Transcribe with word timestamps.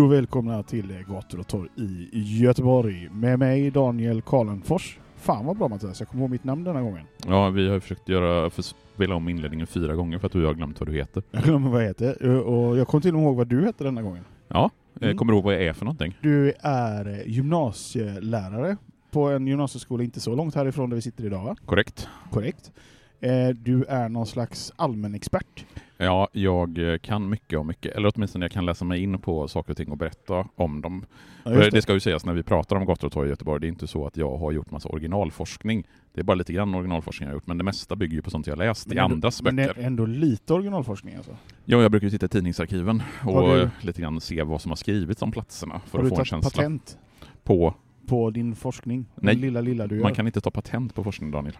och 0.00 0.12
välkomna 0.12 0.62
till 0.62 1.04
Gator 1.08 1.38
och 1.40 1.46
torg 1.46 1.68
i 2.12 2.38
Göteborg 2.42 3.08
med 3.12 3.38
mig 3.38 3.70
Daniel 3.70 4.22
Karlenfors. 4.22 4.98
Fan 5.16 5.46
vad 5.46 5.56
bra 5.56 5.68
Mattias, 5.68 6.00
jag 6.00 6.08
kommer 6.08 6.22
ihåg 6.22 6.30
mitt 6.30 6.44
namn 6.44 6.64
denna 6.64 6.82
gången. 6.82 7.04
Ja, 7.28 7.50
vi 7.50 7.68
har 7.68 7.80
försökt 7.80 8.08
göra, 8.08 8.50
för 8.50 8.62
spela 8.62 9.14
om 9.14 9.28
inledningen 9.28 9.66
fyra 9.66 9.94
gånger 9.94 10.18
för 10.18 10.26
att 10.26 10.32
du 10.32 10.44
har 10.46 10.54
glömt 10.54 10.80
vad 10.80 10.88
du 10.88 10.92
heter. 10.94 11.22
Jag 11.30 11.42
glömmer 11.42 11.70
vad 11.70 11.82
jag 11.82 11.88
heter 11.88 12.38
och 12.46 12.78
jag 12.78 12.88
kommer 12.88 13.02
till 13.02 13.10
och 13.14 13.20
med 13.20 13.26
ihåg 13.26 13.36
vad 13.36 13.46
du 13.48 13.64
heter 13.64 13.84
denna 13.84 14.02
gången. 14.02 14.24
Ja, 14.48 14.70
eh, 15.00 15.02
Mm. 15.06 15.16
kommer 15.16 15.32
du 15.32 15.36
ihåg 15.36 15.44
vad 15.44 15.54
jag 15.54 15.62
är 15.62 15.72
för 15.72 15.84
någonting? 15.84 16.16
Du 16.20 16.52
är 16.60 17.22
gymnasielärare 17.26 18.76
på 19.10 19.28
en 19.28 19.46
gymnasieskola 19.46 20.02
inte 20.04 20.20
så 20.20 20.34
långt 20.34 20.54
härifrån 20.54 20.90
där 20.90 20.94
vi 20.94 21.02
sitter 21.02 21.24
idag 21.26 21.44
va? 21.44 21.56
Korrekt. 21.66 22.08
Korrekt. 22.30 22.72
Eh, 23.20 23.48
Du 23.48 23.84
är 23.84 24.08
någon 24.08 24.26
slags 24.26 24.72
allmänexpert. 24.76 25.64
Ja, 25.98 26.28
jag 26.32 26.92
eh, 26.92 26.98
kan 26.98 27.28
mycket 27.30 27.58
om 27.58 27.66
mycket, 27.66 27.96
eller 27.96 28.12
åtminstone 28.14 28.44
jag 28.44 28.52
kan 28.52 28.66
läsa 28.66 28.84
mig 28.84 29.02
in 29.02 29.18
på 29.18 29.48
saker 29.48 29.70
och 29.70 29.76
ting 29.76 29.90
och 29.90 29.96
berätta 29.98 30.46
om 30.56 30.80
dem. 30.80 31.04
Ja, 31.44 31.50
det 31.50 31.70
det. 31.70 31.82
ska 31.82 31.92
ju 31.92 32.00
sägas 32.00 32.24
när 32.26 32.32
vi 32.34 32.42
pratar 32.42 32.76
om 32.76 32.86
gator 32.86 33.06
och 33.06 33.12
torg 33.12 33.26
i 33.26 33.30
Göteborg, 33.30 33.60
det 33.60 33.66
är 33.66 33.68
inte 33.68 33.86
så 33.86 34.06
att 34.06 34.16
jag 34.16 34.36
har 34.36 34.52
gjort 34.52 34.70
massa 34.70 34.88
originalforskning. 34.88 35.86
Det 36.12 36.20
är 36.20 36.24
bara 36.24 36.34
lite 36.34 36.52
grann 36.52 36.74
originalforskning 36.74 37.26
jag 37.26 37.30
har 37.32 37.36
gjort, 37.36 37.46
men 37.46 37.58
det 37.58 37.64
mesta 37.64 37.96
bygger 37.96 38.14
ju 38.16 38.22
på 38.22 38.30
sånt 38.30 38.46
jag 38.46 38.58
läst 38.58 38.86
i 38.86 38.90
ändå- 38.98 39.02
andras 39.14 39.42
men 39.42 39.56
det 39.56 39.66
böcker. 39.66 39.80
är 39.80 39.86
ändå 39.86 40.06
lite 40.06 40.54
originalforskning 40.54 41.14
alltså. 41.16 41.36
Ja, 41.64 41.82
jag 41.82 41.90
brukar 41.90 42.04
ju 42.06 42.10
titta 42.10 42.26
i 42.26 42.28
tidningsarkiven 42.28 43.02
och 43.26 43.48
du- 43.56 43.70
lite 43.80 44.02
grann 44.02 44.20
se 44.20 44.42
vad 44.42 44.60
som 44.60 44.70
har 44.70 44.76
skrivits 44.76 45.22
om 45.22 45.32
platserna 45.32 45.80
för 45.86 46.02
att 46.02 46.08
få 46.08 46.18
en 46.18 46.24
känsla 46.24 46.50
patent 46.50 46.98
på... 47.44 47.74
på 48.06 48.30
din 48.30 48.54
forskning? 48.56 49.06
Nej. 49.14 49.34
Lilla, 49.36 49.60
lilla 49.60 49.86
du 49.86 49.96
gör? 49.96 50.02
Man 50.02 50.14
kan 50.14 50.26
inte 50.26 50.40
ta 50.40 50.50
patent 50.50 50.94
på 50.94 51.04
forskning, 51.04 51.30
Daniel. 51.30 51.58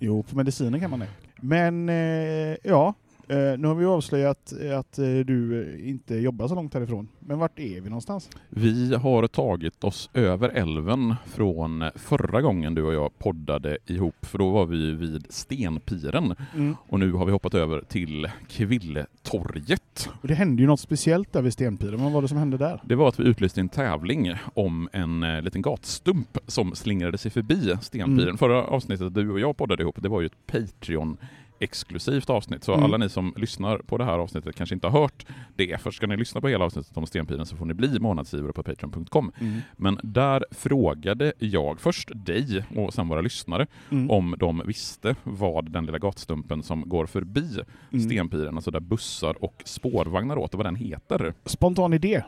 Jo, 0.00 0.22
på 0.22 0.36
medicinen 0.36 0.80
kan 0.80 0.90
man 0.90 0.98
det. 0.98 1.08
Men 1.40 1.88
eh, 1.88 2.56
ja, 2.64 2.94
nu 3.34 3.68
har 3.68 3.74
vi 3.74 3.84
avslöjat 3.84 4.52
att 4.78 4.98
eh, 4.98 5.04
du 5.04 5.62
eh, 5.62 5.88
inte 5.88 6.14
jobbar 6.14 6.48
så 6.48 6.54
långt 6.54 6.74
härifrån. 6.74 7.08
Men 7.20 7.38
vart 7.38 7.58
är 7.58 7.80
vi 7.80 7.90
någonstans? 7.90 8.30
Vi 8.48 8.94
har 8.94 9.26
tagit 9.26 9.84
oss 9.84 10.10
över 10.14 10.48
älven 10.48 11.14
från 11.26 11.90
förra 11.94 12.40
gången 12.40 12.74
du 12.74 12.82
och 12.82 12.94
jag 12.94 13.18
poddade 13.18 13.78
ihop, 13.86 14.14
för 14.22 14.38
då 14.38 14.50
var 14.50 14.66
vi 14.66 14.92
vid 14.92 15.26
Stenpiren. 15.28 16.34
Mm. 16.54 16.76
Och 16.88 16.98
nu 16.98 17.12
har 17.12 17.24
vi 17.24 17.32
hoppat 17.32 17.54
över 17.54 17.82
till 17.88 18.30
Kvilletorget. 18.48 20.10
Och 20.22 20.28
det 20.28 20.34
hände 20.34 20.62
ju 20.62 20.68
något 20.68 20.80
speciellt 20.80 21.32
där 21.32 21.42
vid 21.42 21.52
Stenpiren. 21.52 22.02
Vad 22.02 22.12
var 22.12 22.22
det 22.22 22.28
som 22.28 22.38
hände 22.38 22.56
där? 22.56 22.80
Det 22.84 22.94
var 22.94 23.08
att 23.08 23.20
vi 23.20 23.24
utlyste 23.24 23.60
en 23.60 23.68
tävling 23.68 24.34
om 24.54 24.88
en 24.92 25.22
eh, 25.22 25.42
liten 25.42 25.62
gatstump 25.62 26.38
som 26.46 26.74
slingrade 26.74 27.18
sig 27.18 27.30
förbi 27.30 27.74
Stenpiren. 27.82 28.28
Mm. 28.28 28.38
Förra 28.38 28.64
avsnittet 28.64 29.14
du 29.14 29.30
och 29.30 29.40
jag 29.40 29.56
poddade 29.56 29.82
ihop, 29.82 30.02
det 30.02 30.08
var 30.08 30.20
ju 30.20 30.26
ett 30.26 30.46
Patreon 30.46 31.16
exklusivt 31.60 32.30
avsnitt, 32.30 32.64
så 32.64 32.72
Mm. 32.72 32.84
alla 32.84 32.96
ni 32.96 33.08
som 33.08 33.32
lyssnar 33.36 33.78
på 33.78 33.98
det 33.98 34.04
här 34.04 34.18
avsnittet 34.18 34.56
kanske 34.56 34.74
inte 34.74 34.86
har 34.86 35.00
hört 35.00 35.26
det. 35.56 35.80
För 35.80 35.90
ska 35.90 36.06
ni 36.06 36.16
lyssna 36.16 36.40
på 36.40 36.48
hela 36.48 36.64
avsnittet 36.64 36.96
om 36.96 37.06
Stenpiren 37.06 37.46
så 37.46 37.56
får 37.56 37.66
ni 37.66 37.74
bli 37.74 37.98
månadsgivare 38.00 38.52
på 38.52 38.62
patreon.com. 38.62 39.32
Men 39.76 39.98
där 40.02 40.44
frågade 40.50 41.32
jag 41.38 41.80
först 41.80 42.10
dig 42.14 42.64
och 42.76 42.94
sen 42.94 43.08
våra 43.08 43.20
lyssnare 43.20 43.66
Mm. 43.90 44.10
om 44.10 44.34
de 44.38 44.62
visste 44.66 45.16
vad 45.24 45.70
den 45.70 45.86
lilla 45.86 45.98
gatstumpen 45.98 46.62
som 46.62 46.88
går 46.88 47.06
förbi 47.06 47.58
Mm. 47.92 48.04
Stenpiren, 48.04 48.54
alltså 48.56 48.70
där 48.70 48.80
bussar 48.80 49.44
och 49.44 49.62
spårvagnar 49.64 50.38
åt, 50.38 50.54
vad 50.54 50.66
den 50.66 50.76
heter. 50.76 51.34
Spontan 51.44 51.92
idé. 51.92 52.22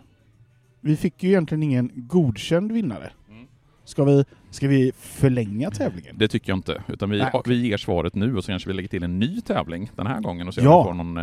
Vi 0.80 0.96
fick 0.96 1.22
ju 1.22 1.28
egentligen 1.28 1.62
ingen 1.62 1.90
godkänd 1.94 2.72
vinnare. 2.72 3.10
Mm. 3.30 3.46
Ska 3.84 4.04
vi, 4.04 4.24
ska 4.50 4.68
vi 4.68 4.92
förlänga 4.98 5.70
tävlingen? 5.70 6.16
Det 6.18 6.28
tycker 6.28 6.50
jag 6.52 6.56
inte, 6.58 6.82
utan 6.88 7.10
vi, 7.10 7.18
Nej, 7.18 7.30
vi 7.44 7.66
ger 7.68 7.76
svaret 7.76 8.14
nu 8.14 8.36
och 8.36 8.44
så 8.44 8.52
kanske 8.52 8.68
vi 8.68 8.74
lägger 8.74 8.88
till 8.88 9.02
en 9.02 9.18
ny 9.18 9.40
tävling 9.40 9.90
den 9.96 10.06
här 10.06 10.20
gången 10.20 10.48
och 10.48 10.54
ser 10.54 10.62
Ja. 10.62 10.76
om 10.76 10.84
vi 10.84 10.88
får 10.88 11.04
någon, 11.04 11.16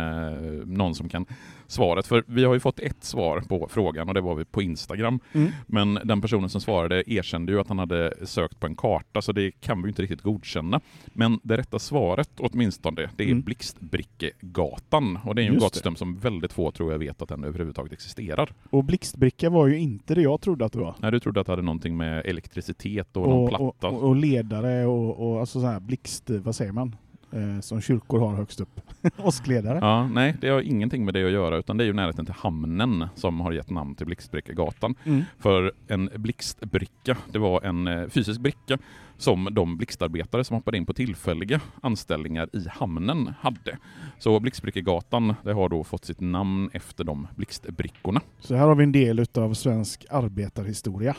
eh, 0.60 0.66
någon 0.66 0.94
som 0.94 1.08
kan 1.08 1.26
svaret. 1.66 2.06
För 2.06 2.24
vi 2.26 2.44
har 2.44 2.54
ju 2.54 2.60
fått 2.60 2.78
ett 2.80 3.04
svar 3.04 3.40
på 3.40 3.68
frågan 3.70 4.08
och 4.08 4.14
det 4.14 4.20
var 4.20 4.34
vi 4.34 4.44
på 4.44 4.62
Instagram. 4.62 5.20
Mm. 5.32 5.50
Men 5.66 5.98
den 6.04 6.20
personen 6.20 6.48
som 6.48 6.60
svarade 6.60 7.10
erkände 7.12 7.52
ju 7.52 7.60
att 7.60 7.68
han 7.68 7.78
hade 7.78 8.14
sökt 8.26 8.60
på 8.60 8.66
en 8.66 8.76
karta 8.76 9.22
så 9.22 9.32
det 9.32 9.50
kan 9.50 9.82
vi 9.82 9.88
inte 9.88 10.02
riktigt 10.02 10.22
godkänna. 10.22 10.80
Men 11.06 11.40
det 11.42 11.56
rätta 11.56 11.78
svaret 11.78 12.30
åtminstone, 12.38 13.10
det 13.16 13.24
är 13.24 13.28
Mm. 13.28 13.42
Blixtbrickegatan. 13.42 15.18
Och 15.24 15.34
det 15.34 15.42
är 15.42 15.44
ju 15.44 15.52
en 15.54 15.58
gatstump 15.58 15.98
som 15.98 16.18
väldigt 16.18 16.52
få 16.52 16.70
tror 16.70 16.92
jag 16.92 16.98
vet 16.98 17.22
att 17.22 17.28
den 17.28 17.44
överhuvudtaget 17.44 17.92
existerar. 17.92 18.52
Och 18.70 18.84
blixtbricka 18.84 19.50
var 19.50 19.66
ju 19.66 19.78
inte 19.78 20.14
det 20.14 20.22
jag 20.22 20.40
trodde 20.40 20.64
att 20.64 20.72
det 20.72 20.78
var. 20.78 20.94
Nej, 20.98 21.10
du 21.10 21.20
trodde 21.20 21.40
att 21.40 21.46
det 21.46 21.52
hade 21.52 21.62
någonting 21.62 21.96
med 21.96 22.26
elektricitet 22.26 23.16
och, 23.22 23.28
någon 23.28 23.54
Och, 23.54 23.78
platta. 23.78 23.96
och, 23.96 24.02
och 24.02 24.16
ledare 24.16 24.86
och, 24.86 25.30
och 25.30 25.40
alltså 25.40 25.60
så 25.60 25.66
här 25.66 25.80
blixt, 25.80 26.30
vad 26.30 26.54
säger 26.54 26.72
man? 26.72 26.96
Eh, 27.32 27.60
som 27.60 27.80
kyrkor 27.80 28.20
har 28.20 28.36
högst 28.36 28.60
upp. 28.60 28.80
Åskledare. 29.16 29.78
Ja, 29.82 30.08
nej, 30.08 30.36
det 30.40 30.48
har 30.48 30.60
ingenting 30.60 31.04
med 31.04 31.14
det 31.14 31.24
att 31.24 31.32
göra, 31.32 31.56
utan 31.56 31.76
det 31.76 31.84
är 31.84 31.86
ju 31.86 31.92
närheten 31.92 32.24
till 32.24 32.34
hamnen 32.34 33.06
som 33.14 33.40
har 33.40 33.52
gett 33.52 33.70
namn 33.70 33.94
till 33.94 34.06
Blixtbrickegatan. 34.06 34.94
Mm. 35.04 35.24
För 35.38 35.72
en 35.88 36.10
blixtbricka, 36.16 37.16
det 37.32 37.38
var 37.38 37.62
en 37.62 37.86
eh, 37.86 38.08
fysisk 38.08 38.40
bricka 38.40 38.78
som 39.16 39.48
de 39.52 39.76
blixtarbetare 39.76 40.44
som 40.44 40.56
hoppade 40.56 40.76
in 40.76 40.86
på 40.86 40.92
tillfälliga 40.92 41.60
anställningar 41.82 42.48
i 42.52 42.68
hamnen 42.68 43.32
hade. 43.40 43.78
Så 44.18 44.40
Blixtbrickegatan, 44.40 45.34
det 45.44 45.52
har 45.52 45.68
då 45.68 45.84
fått 45.84 46.04
sitt 46.04 46.20
namn 46.20 46.70
efter 46.72 47.04
de 47.04 47.26
blixtbrickorna. 47.36 48.20
Så 48.40 48.54
här 48.54 48.66
har 48.66 48.74
vi 48.74 48.84
en 48.84 48.92
del 48.92 49.18
utav 49.18 49.54
svensk 49.54 50.04
arbetarhistoria. 50.10 51.16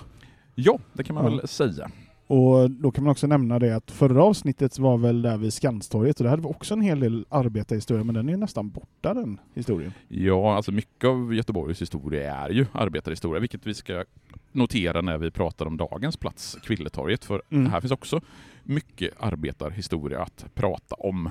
Ja, 0.64 0.80
det 0.94 1.04
kan 1.04 1.14
man 1.16 1.24
Ja. 1.26 1.30
väl 1.38 1.48
säga. 1.48 1.90
Och 2.28 2.72
då 2.72 2.92
kan 2.92 3.04
man 3.04 3.12
också 3.12 3.28
nämna 3.28 3.60
det 3.60 3.76
att 3.76 3.92
förra 3.92 4.24
avsnittet 4.24 4.80
var 4.80 4.98
väl 4.98 5.22
där 5.22 5.38
vid 5.38 5.54
Skanstorget 5.54 6.18
och 6.20 6.24
där 6.24 6.30
hade 6.30 6.42
vi 6.42 6.48
också 6.48 6.74
en 6.74 6.82
hel 6.82 7.00
del 7.00 7.26
arbetarhistoria 7.30 8.04
men 8.04 8.16
den 8.16 8.30
är 8.30 8.38
nästan 8.38 8.70
borta 8.70 9.14
den 9.14 9.40
historien. 9.54 9.94
Ja, 10.08 10.56
alltså 10.56 10.72
mycket 10.72 11.08
av 11.10 11.34
Göteborgs 11.34 11.82
historia 11.82 12.36
är 12.36 12.50
ju 12.50 12.66
arbetarhistoria, 12.72 13.40
vilket 13.40 13.66
vi 13.68 13.74
ska 13.74 14.04
notera 14.52 15.02
när 15.02 15.18
vi 15.18 15.32
pratar 15.32 15.66
om 15.66 15.78
dagens 15.78 16.18
plats, 16.18 16.58
Kvilletorget, 16.64 17.26
för 17.26 17.42
Mm. 17.52 17.72
här 17.72 17.82
finns 17.82 17.92
också 17.92 18.22
mycket 18.64 19.14
arbetarhistoria 19.20 20.22
att 20.22 20.46
prata 20.54 20.96
om. 20.96 21.30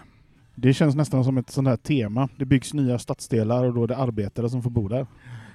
Det 0.54 0.74
känns 0.74 0.94
nästan 0.94 1.24
som 1.24 1.38
ett 1.38 1.50
sånt 1.50 1.68
här 1.68 1.76
tema. 1.76 2.28
Det 2.36 2.44
byggs 2.44 2.74
nya 2.74 2.98
stadsdelar 2.98 3.64
och 3.64 3.74
då 3.74 3.82
är 3.82 3.86
det 3.86 3.96
arbetare 3.96 4.48
som 4.50 4.62
får 4.62 4.70
bo 4.70 4.88
där. 4.88 5.06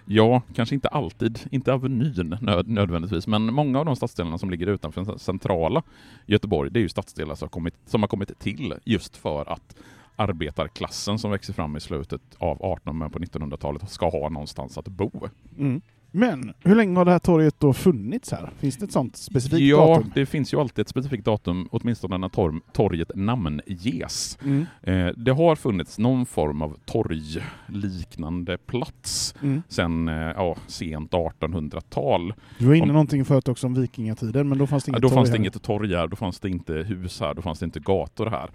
Ja, 0.06 0.42
kanske 0.54 0.76
inte 0.76 0.88
alltid, 0.88 1.40
inte 1.52 1.74
Avenyn 1.74 2.38
nöd, 2.42 2.68
nödvändigtvis, 2.68 3.28
men 3.28 3.54
många 3.54 3.80
av 3.80 3.86
de 3.86 3.96
stadsdelarna 3.96 4.38
som 4.38 4.50
ligger 4.50 4.68
utanför 4.68 5.18
centrala 5.18 5.84
Göteborg, 6.26 6.72
det 6.72 6.80
är 6.80 6.82
ju 6.82 6.90
stadsdelar 6.90 7.36
som 7.36 7.46
har 7.46 7.50
kommit, 7.50 7.76
som 7.86 8.04
har 8.04 8.08
kommit 8.08 8.40
till 8.40 8.74
just 8.84 9.18
för 9.18 9.52
att 9.52 9.76
arbetarklassen 10.16 11.20
som 11.20 11.32
växer 11.32 11.54
fram 11.54 11.78
i 11.78 11.80
slutet 11.80 12.22
av 12.38 12.52
1800 12.52 13.10
på 13.10 13.20
1900-talet 13.20 13.90
ska 13.90 14.10
ha 14.10 14.30
någonstans 14.30 14.78
att 14.78 14.88
bo. 14.88 15.12
Mm. 15.58 15.82
Men 16.16 16.54
hur 16.64 16.76
länge 16.76 16.98
har 16.98 17.06
det 17.06 17.12
här 17.12 17.20
torget 17.20 17.60
då 17.60 17.74
funnits 17.74 18.32
här? 18.32 18.50
Finns 18.58 18.78
det 18.78 18.86
ett 18.86 18.92
sånt 18.92 19.16
specifikt 19.18 19.62
ja, 19.62 19.78
datum? 19.88 20.12
det 20.16 20.26
finns 20.26 20.54
ju 20.54 20.60
alltid 20.60 20.80
ett 20.84 20.90
specifikt 20.90 21.26
datum, 21.26 21.68
åtminstone 21.72 22.18
när 22.18 22.30
tor 22.30 22.62
torget 22.74 23.12
namnges. 23.16 24.38
Mm. 24.44 24.66
Eh, 24.82 25.08
det 25.18 25.32
har 25.32 25.56
funnits 25.56 26.00
någon 26.00 26.26
form 26.26 26.62
av 26.62 26.78
torgliknande 26.86 28.58
plats 28.58 29.36
Mm. 29.42 29.62
sedan 29.68 30.08
eh, 30.08 30.14
ja, 30.16 30.56
sent 30.68 31.12
1800-tal. 31.12 32.34
Du 32.60 32.66
var 32.66 32.74
inne 32.74 32.84
Om- 32.84 32.88
någonting 32.90 33.26
förut 33.26 33.48
också 33.48 33.68
om 33.68 33.74
vikingatiden 33.82 34.50
men 34.50 34.58
då 34.58 34.68
fanns 34.68 34.84
det 34.84 34.90
Ja, 34.92 34.94
inget 34.94 35.02
då 35.02 35.10
torg 35.10 35.16
fanns 35.18 35.30
det 35.30 35.34
här. 35.34 35.40
inget 35.40 35.62
torg 35.64 35.96
här, 35.96 36.08
då 36.08 36.16
fanns 36.16 36.40
det 36.40 36.50
inte 36.50 36.74
hus 36.74 37.20
här, 37.20 37.34
då 37.34 37.42
fanns 37.42 37.60
det 37.60 37.66
inte 37.66 37.80
gator 37.80 38.26
här. 38.26 38.50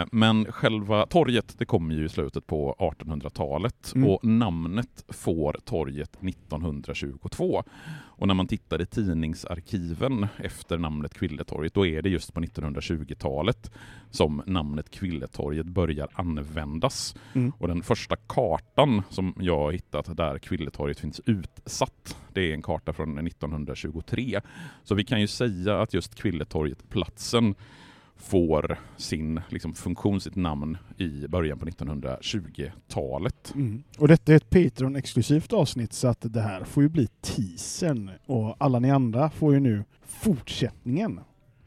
Eh, 0.00 0.06
men 0.12 0.44
själva 0.52 1.06
torget, 1.06 1.54
det 1.58 1.64
kommer 1.64 1.94
ju 1.94 2.04
i 2.04 2.08
slutet 2.08 2.46
på 2.46 2.74
1800-talet 2.78 3.92
Mm. 3.94 4.08
och 4.10 4.24
namnet 4.24 5.04
får 5.08 5.56
torget 5.64 6.22
1922. 6.70 7.64
Och 8.18 8.26
när 8.26 8.34
man 8.34 8.46
tittar 8.46 8.82
i 8.82 8.86
tidningsarkiven 8.86 10.26
efter 10.36 10.78
namnet 10.78 11.14
Kvilletorget, 11.14 11.74
då 11.74 11.86
är 11.86 12.02
det 12.02 12.08
just 12.08 12.34
på 12.34 12.40
1920-talet 12.40 13.70
som 14.10 14.42
namnet 14.46 14.90
Kvilletorget 14.90 15.66
börjar 15.66 16.08
användas. 16.12 17.16
Mm. 17.34 17.52
Och 17.58 17.68
den 17.68 17.82
första 17.82 18.16
kartan 18.16 19.02
som 19.10 19.34
jag 19.40 19.58
har 19.58 19.72
hittat 19.72 20.16
där 20.16 20.38
Kvilletorget 20.38 21.00
finns 21.00 21.20
utsatt, 21.26 22.16
det 22.32 22.50
är 22.50 22.54
en 22.54 22.62
karta 22.62 22.92
från 22.92 23.18
1923. 23.26 24.40
Så 24.84 24.94
vi 24.94 25.04
kan 25.04 25.20
ju 25.20 25.26
säga 25.26 25.80
att 25.80 25.94
just 25.94 26.14
Kvilletorget, 26.14 26.88
platsen, 26.90 27.54
får 28.18 28.78
sin 28.96 29.40
liksom, 29.48 29.74
funktion, 29.74 30.20
sitt 30.20 30.36
namn 30.36 30.78
i 30.96 31.26
början 31.28 31.58
på 31.58 31.66
1920-talet. 31.66 33.52
Mm. 33.54 33.82
Och 33.98 34.08
detta 34.08 34.32
är 34.32 34.36
ett 34.36 34.50
Patreon-exklusivt 34.50 35.52
avsnitt 35.52 35.92
så 35.92 36.08
att 36.08 36.32
det 36.32 36.40
här 36.40 36.64
får 36.64 36.82
ju 36.82 36.88
bli 36.88 37.06
teasern 37.06 38.10
och 38.26 38.56
alla 38.58 38.78
ni 38.78 38.90
andra 38.90 39.30
får 39.30 39.54
ju 39.54 39.60
nu 39.60 39.84
fortsättningen 40.06 41.20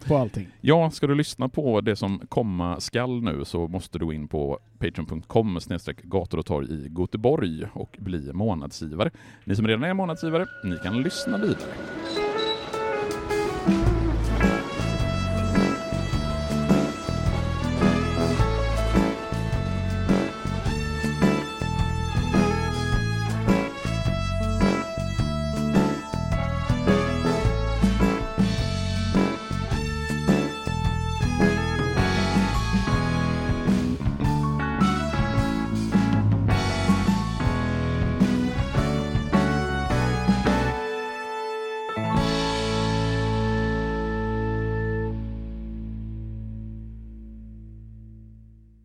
på 0.08 0.18
allting. 0.18 0.48
Ja, 0.62 0.92
ska 0.92 1.08
du 1.08 1.16
lyssna 1.16 1.50
på 1.50 1.82
det 1.82 1.96
som 1.96 2.22
komma 2.30 2.80
skall 2.80 3.22
nu 3.24 3.46
så 3.46 3.68
måste 3.68 4.00
du 4.00 4.06
gå 4.06 4.14
in 4.14 4.28
på 4.28 4.60
patreon.com 4.78 5.60
gator 6.04 6.38
och 6.38 6.46
torg 6.46 6.68
i 6.72 6.92
Göteborg 7.00 7.66
och 7.74 7.98
bli 8.00 8.34
månadsgivare. 8.34 9.12
Ni 9.46 9.56
som 9.56 9.68
redan 9.68 9.84
är 9.84 9.94
månadsgivare, 9.94 10.46
ni 10.64 10.78
kan 10.78 11.02
lyssna 11.02 11.38
vidare. 11.38 12.01